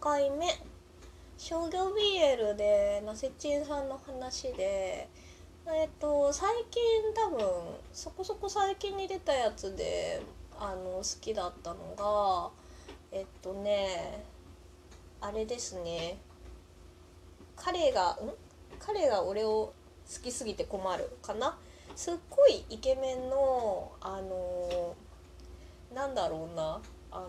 [0.00, 0.46] 回目。
[1.36, 5.08] 商業 BL でナセチンさんの話で
[5.66, 6.82] えっと最近
[7.14, 7.46] 多分
[7.92, 10.22] そこそこ最近に出たやつで
[10.58, 12.50] あの好きだったのが
[13.12, 14.24] えっとね
[15.20, 16.16] あれですね。
[17.54, 18.16] 彼がん？
[18.78, 19.74] 彼が俺を
[20.10, 21.58] 好きすぎて困るかな？
[21.94, 24.96] すっごいイケメンのあの
[25.94, 26.80] なんだろうな
[27.10, 27.26] あ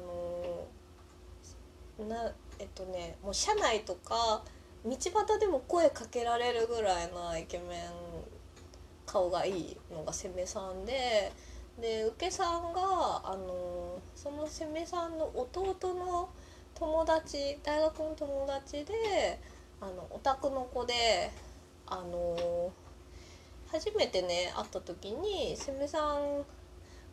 [2.00, 4.44] のなえっとねもう車内とか
[4.86, 7.90] 道端でも声かけられるぐらいなイケメン
[9.08, 11.32] 顔がいいのが攻めさんで
[11.82, 12.80] で受けさんが
[13.24, 16.30] あのその攻めさんの弟の
[16.76, 19.40] 友達大学の友達で
[19.80, 21.32] あのオタクの子で
[21.88, 22.72] あの
[23.72, 26.44] 初めてね会った時に攻めさん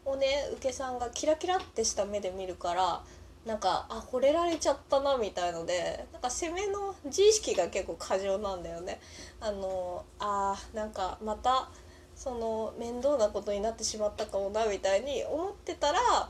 [0.04, 3.02] をね受けさんがキラキラってした目で見るから
[3.48, 9.00] なんかあ惚れられちゃったなみたいのでなんか攻めの自意識が結構過剰なんだよね。
[9.40, 11.70] あのあなんかまた
[12.14, 16.28] その面倒なことになってしまったかもなみたいに思ってたらあ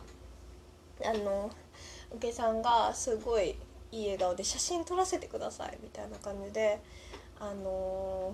[1.25, 1.51] の
[2.15, 3.57] 受けさんがすごい
[3.91, 6.79] いい笑顔で写真撮らせてくださいみたいな感じで
[7.41, 8.33] あの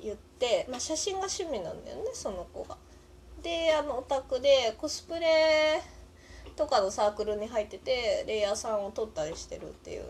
[0.00, 2.78] 言って、まあ、写真が趣味なんだよねその子が。
[3.42, 5.82] であのオタクでコスプレ
[6.54, 10.04] とかのサークルに入っててレイヤーさんを撮ったりしてるっていう。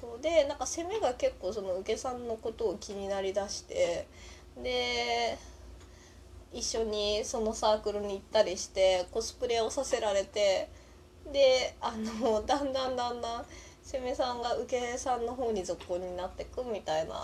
[0.00, 4.06] そうでなんか攻めが結構その受けさんのことを気になりだして
[4.62, 5.36] で
[6.52, 10.70] 一緒にそのサークルに行ったりしてコスプレをさせられて
[11.30, 13.46] であの だんだんだんだん
[13.84, 17.22] 攻めさんが受けさんの方に続行になってくみたいな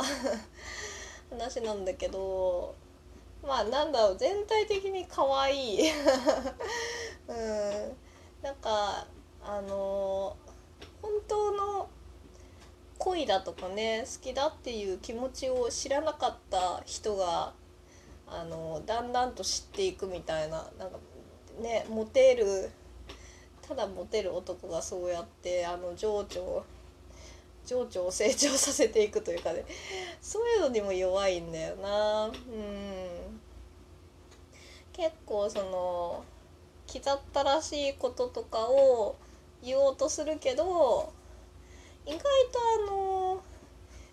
[1.31, 2.75] 話なんだけど
[3.43, 5.91] まあなんだろう全体的に可愛い。
[7.29, 7.97] うん。
[8.47, 9.05] なんか
[9.45, 10.37] あの
[11.03, 11.89] 本当の
[12.97, 17.53] 恋だとかね好きだっていう気持ちを知らなかった人が
[18.29, 20.99] あのだんだんと知っていくみたいななんか
[21.61, 22.71] ねモテる
[23.67, 26.65] ただモテる男がそうやってあの情緒
[27.67, 29.65] 情緒を成長させていくというかね
[30.21, 32.27] そういうのにも弱いんだよな。
[32.27, 32.33] うん。
[34.93, 36.25] 結構その
[36.87, 39.17] 気ざったらしいこととかを
[39.63, 41.13] 言おうとするけど
[42.07, 42.25] 意外と
[42.89, 43.43] あの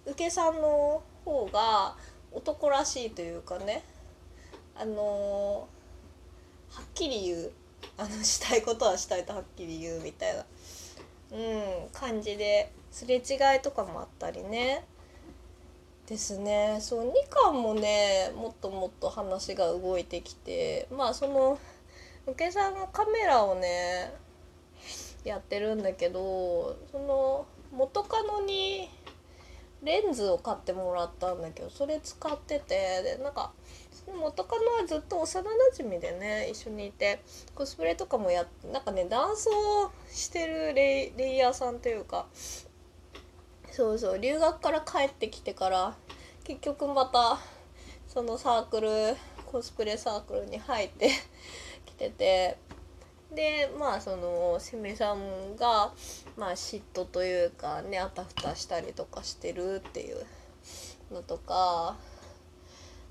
[0.06, 1.96] 受けさんの方が
[2.32, 3.84] 男らしいというかね
[4.76, 5.68] あの
[6.72, 7.52] はっきり言う
[7.98, 10.44] あのしたいことはしたいとはっきり言うみたいな、
[11.32, 13.20] うん、感じですれ違
[13.58, 14.86] いとかもあったりね
[16.08, 16.80] ですね。
[16.82, 21.58] そう2巻もねもっともっと話が動いてきてまあその
[22.26, 24.14] 受けさんがカメラをね
[25.24, 28.90] やってるんだけどその元カノに
[29.84, 33.52] レンズを買ってもらったんだけどそれ使っててでなんか
[33.92, 37.22] その元カノはずっと幼なじみでね一緒にいて
[37.54, 42.28] コスプレとかもやなんかねダンスをしてるレイヤーさんというか
[43.72, 45.96] そうそう留学から帰ってきてから
[46.44, 47.40] 結局また
[48.08, 48.90] そのサークル
[49.46, 51.10] コスプレサークルに入って
[51.96, 52.58] きてて
[53.34, 55.92] でまあそのセメさんが、
[56.38, 60.26] まあ、嫉妬というかねあたふたしたりとかしてるっていう
[61.12, 61.96] のとか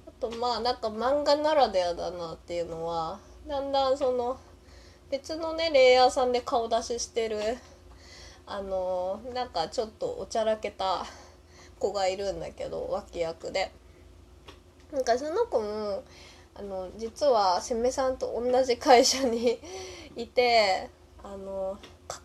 [0.06, 4.38] あとまあなんか漫画ならではだなっていうのはだんだんその
[5.10, 7.38] 別のねレイヤーさんで顔出ししてる
[8.46, 11.04] あのなんかちょっとおちゃらけた
[11.78, 13.72] 子がいるんだけど脇役で。
[14.92, 16.04] なんかその子も
[16.54, 19.58] あの実はせめさんと同じ会社に
[20.16, 20.90] いて
[21.22, 21.78] あの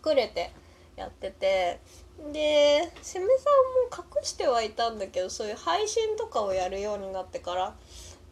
[0.06, 0.50] 隠れて
[0.96, 1.80] やってて
[2.32, 3.44] でせめさ
[3.96, 7.74] んも隠してはいたんだけどそういう配信とかをやるようになってから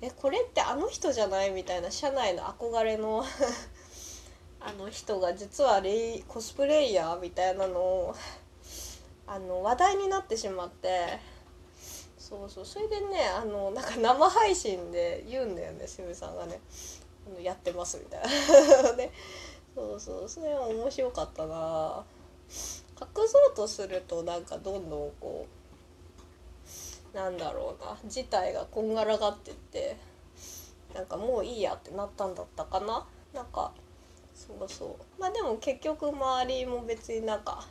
[0.03, 3.25] えこれってあの人じゃないみたいな社内の憧れの
[4.61, 8.15] あの人が実はレイコスプレイヤーみたいなのを
[9.27, 11.19] あの話題になってしまって
[12.29, 12.65] そうそう。
[12.65, 16.59] それでねあのなんか生配信で言うんだよねしめさんがね。
[17.41, 18.23] やってますみたい
[18.83, 18.93] な。
[18.99, 19.13] ね。
[19.77, 20.29] そうそう。
[20.29, 22.05] それは面白かったな。
[23.01, 25.47] 隠そうとするとなんかどんどんこ
[27.15, 27.97] うなんだろうな。
[28.05, 29.97] 事態がこんがらがってって
[30.95, 33.07] なんかもういいやってなったんだったかな。
[33.35, 33.73] なんか
[34.35, 35.21] そうそう。
[35.21, 37.65] まあでも結局周りも別になんか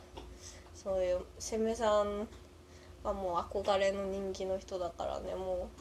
[0.74, 2.26] そういう攻めさん
[3.06, 5.80] はもう憧れの人気の人だからねもう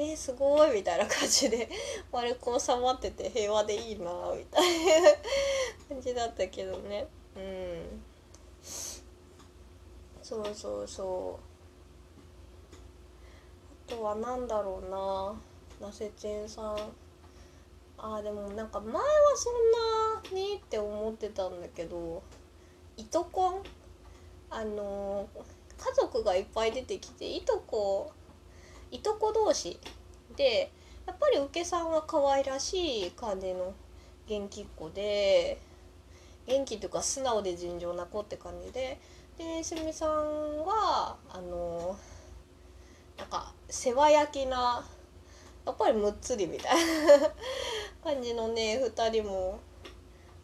[0.00, 1.68] えー、すごいみたいな感じで
[2.12, 5.10] 丸く収まってて平和でいいなみたいな
[5.88, 7.08] 感じだったけどね。
[7.36, 8.00] うん。
[10.22, 11.40] そうそうそ
[13.88, 13.92] う。
[13.92, 14.88] あとは何だろう
[15.80, 15.88] な。
[15.88, 16.76] ナセチェンさん。
[17.98, 19.00] あーでもなんか前は
[19.34, 22.22] そんなにって思ってたんだけど
[22.96, 23.64] いとこ？
[24.48, 25.28] あの
[25.78, 28.12] 家族がいっぱい出てきていとこ
[28.90, 29.78] いとこ同士。
[30.36, 30.70] で
[31.06, 33.74] やっぱり受けさんは可愛らしい感じの
[34.26, 35.58] 元気っ子で
[36.46, 39.00] 元気というか素直で尋常な子って感じで。
[39.38, 41.96] ですみさんはあの
[43.16, 44.84] なんか世話焼きな
[45.64, 46.74] やっぱりむっつりみたい
[47.06, 47.30] な
[48.02, 49.60] 感じのね2人も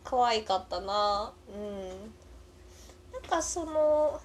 [0.04, 1.32] 可愛かったな。
[1.48, 1.88] うん。
[3.12, 4.20] なんかその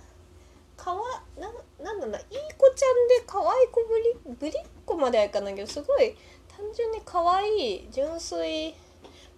[0.80, 1.02] かわ
[1.38, 1.52] な
[1.84, 2.26] なんだろうないい
[2.58, 6.16] 子ちゃんで可愛い子ぶりぶりっ子まではいかないけどすごい
[6.48, 8.74] 単純に可愛い純粋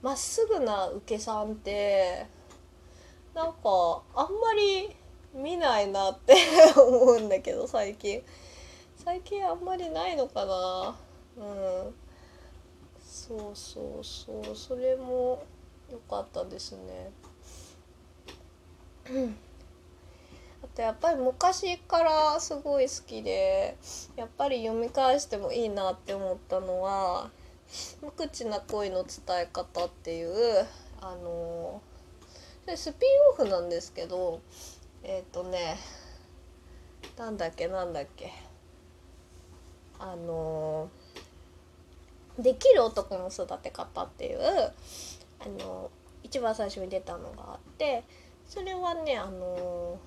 [0.02, 2.28] まっすぐな受けさんって
[3.34, 4.96] なんかあんまり
[5.34, 6.36] 見ないなって
[6.76, 8.22] 思うんだけど最近。
[9.04, 10.96] 最近あんまりないのかな。
[11.38, 11.94] うん。
[13.04, 14.56] そうそうそう。
[14.56, 15.44] それも
[15.92, 17.12] 良かったですね。
[19.08, 19.10] あ
[20.81, 23.78] とやっぱり昔からすごい好きで
[24.16, 27.30] やっぱり読み返してもいいなって思ったのは
[28.01, 30.66] 「無口な恋の伝え方」っていう
[31.00, 31.81] あの
[32.75, 34.42] スピンオフなんですけど
[35.04, 35.78] えっ、ー、とね
[37.18, 38.31] なんだっけなんだっけ。
[40.00, 40.89] あの
[42.39, 44.74] できる男の育て方っていうあ
[45.63, 45.92] の
[46.24, 48.04] 一番最初に出たのがあって
[48.48, 50.00] それはねあの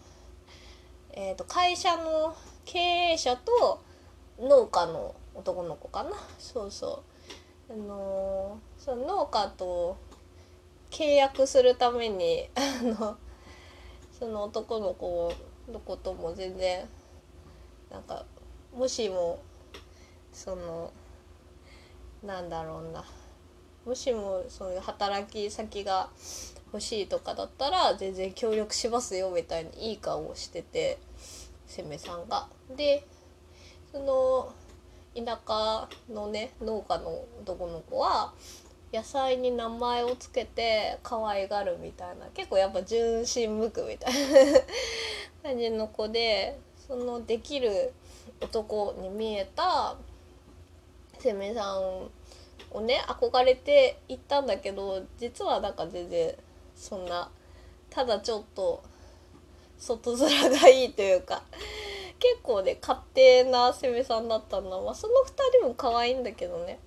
[1.16, 2.34] えーと、会社の
[2.64, 3.80] 経営者と
[4.40, 6.10] 農家の男の子かな。
[6.38, 7.04] そうそ
[7.70, 7.72] う。
[7.72, 9.96] あのその農家と
[10.90, 13.16] 契約するために あの
[14.18, 15.32] その男の子
[15.70, 16.88] のことも全然
[17.90, 18.26] なんか
[18.74, 19.38] もしも
[20.32, 20.92] その
[22.24, 23.04] なんだろうな。
[23.86, 26.08] もしもそういう働き先が
[26.74, 30.98] 欲しいとかだったら全然協力しますよみたいにいい顔をしてて
[31.68, 32.48] せめさんが。
[32.76, 33.06] で
[33.92, 34.52] その
[35.14, 38.32] 田舎のね農家の男の子は
[38.92, 44.60] 野菜に名前を付けて可愛がるみたいな結構やっぱ純真無垢みたいな
[45.50, 47.92] 感じの子でそのできる
[48.40, 49.96] 男に見えた
[51.20, 52.10] せめさん
[52.72, 56.34] をね憧れて行ったんだけど実はなんか全然
[56.74, 57.30] そんな
[57.90, 58.82] ただちょっと
[59.78, 61.42] 外面がいいというか
[62.18, 66.78] 結構ね勝手な攻めさんだったのはその2人も可愛いんだけどね。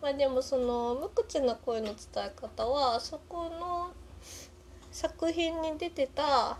[0.00, 3.92] まあでもその無口な声の伝え方はそこの
[4.90, 6.58] 作品に出てた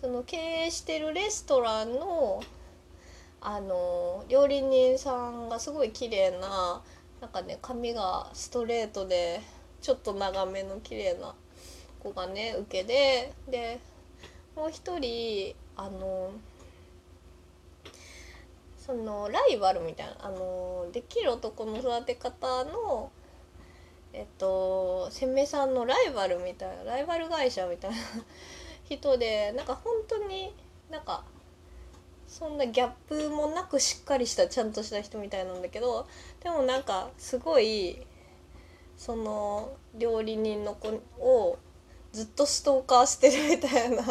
[0.00, 2.42] その経営してるレストランの
[3.42, 6.82] あの料理人さんがすごい綺麗な
[7.20, 9.40] なんかね髪がストレートで
[9.80, 11.34] ちょっと長めの綺麗な
[12.02, 13.78] 子がね受けでで
[14.56, 16.32] もう一人あの
[18.76, 23.10] そのライバルみたいなあのできる男の育て方の
[24.12, 27.96] えっと鮮明さんのライバルみたいなライバル会社みたいな
[28.84, 30.52] 人でなんか本当に
[30.90, 31.24] なんか
[32.26, 36.08] そんなギャップもなくしっかりしたちゃんとした人みたいなんだけど
[36.42, 38.06] でもなんかすごい
[38.96, 40.88] その料理人の子
[41.20, 41.58] を
[42.12, 44.02] ずっとストーカーしてるみたいな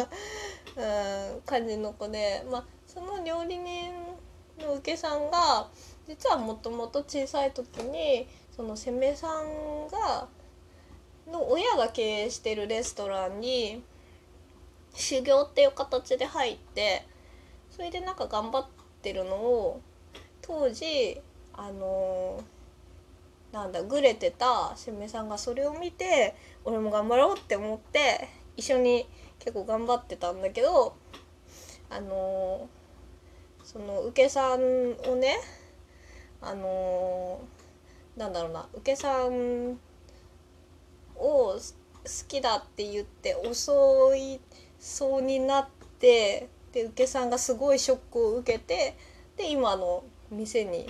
[0.76, 3.92] うん、感じの子で、まあ、その料理人
[4.58, 5.68] の受けさんが
[6.06, 10.28] 実はもともと小さい時にその攻めさんが
[11.30, 13.82] の親が経営してるレストランに
[14.94, 17.06] 修行っていう形で入って
[17.70, 18.66] それでなんか頑張っ
[19.02, 19.80] てるのを
[20.42, 21.20] 当時
[21.52, 22.42] あのー、
[23.52, 29.06] なんだグレてた攻めさんがそれを見て俺も頑張ろうって思って一緒に
[29.38, 30.94] 結構頑張ってたんだけど
[31.88, 34.60] あのー、その受けさん
[35.08, 35.36] をね
[36.40, 39.78] あのー、なんだろうな受けさん
[41.16, 41.58] を好
[42.28, 44.40] きだって言って遅い
[44.78, 48.96] そうになってで受けさんがすごいショックを受けて
[49.36, 50.86] で今の店に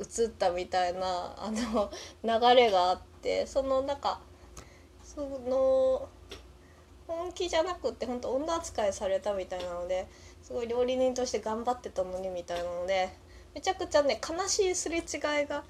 [0.00, 1.90] 移ったみたいなあの
[2.24, 4.20] 流れがあってそのなんか
[5.02, 6.08] その
[7.06, 10.06] 本気じゃなくって本当女扱いされたみたいなので
[10.42, 13.10] すごい料理人として頑張ってたのにみたいなので
[13.54, 15.02] めちゃくちゃね悲しいすれ違い
[15.46, 15.64] が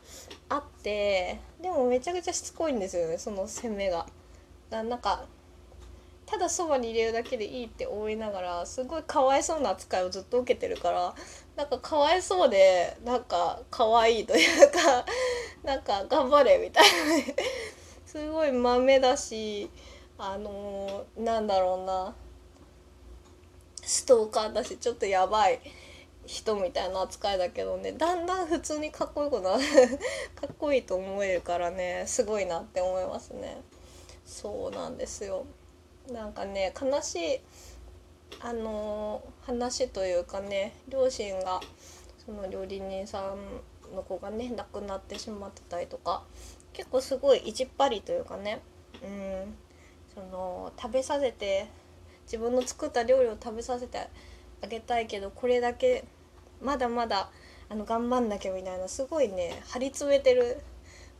[0.48, 4.06] あってでもめちゃくちゃしつこいんですよねその攻めが。
[4.70, 5.24] なんか
[6.30, 11.14] ただそばに入れるだけでいいって思いながらすごいかわいそうな扱いをずっと受けてるから
[11.60, 15.04] なんかかわいそうでなんか可愛いというか
[15.62, 17.34] なんか頑張れみたいな。
[18.06, 19.70] すごい豆だし
[20.16, 22.14] あのー、なんだろうな。
[23.82, 25.60] ストーカーだしちょっとやばい
[26.24, 27.92] 人みたいな扱いだけどね。
[27.92, 29.50] だんだん普通にかっこよくな
[30.34, 32.04] かっこいいと思えるからね。
[32.06, 33.60] すごいなって思いますね。
[34.24, 35.44] そうなんですよ。
[36.08, 37.40] なんかね悲しい。
[38.40, 41.60] あの、話というかね両親が
[42.24, 46.22] その料理人さんの子がね亡くなってしまってたりとか
[46.72, 48.60] 結構すごい意地っ張りというかね
[49.02, 49.54] うん
[50.14, 51.68] その食べさせて
[52.24, 53.98] 自分の作った料理を食べさせて
[54.62, 56.04] あげたいけどこれだけ
[56.62, 57.30] まだまだ
[57.68, 60.60] あの頑張んなきゃみたいなすごいね張り詰めてる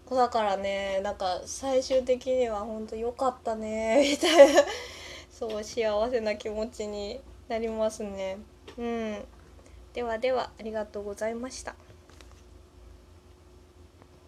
[0.06, 4.62] 子だからねなんか最終的には本当良かったねみたいな。
[5.40, 7.18] そう幸せな気持ちに
[7.48, 8.36] なりますね。
[8.76, 9.24] うん。
[9.94, 11.74] ではではありがとうございました。